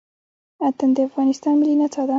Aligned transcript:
اتڼ 0.67 0.89
د 0.95 0.97
افغانستان 1.07 1.53
ملي 1.59 1.75
نڅا 1.79 2.01
ده. 2.05 2.09